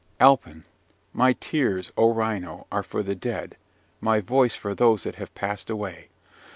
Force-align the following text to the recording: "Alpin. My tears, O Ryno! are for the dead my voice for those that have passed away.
"Alpin. 0.19 0.63
My 1.13 1.33
tears, 1.33 1.91
O 1.95 2.11
Ryno! 2.11 2.65
are 2.71 2.81
for 2.81 3.03
the 3.03 3.13
dead 3.13 3.55
my 3.99 4.19
voice 4.19 4.55
for 4.55 4.73
those 4.73 5.03
that 5.03 5.17
have 5.17 5.31
passed 5.35 5.69
away. 5.69 6.07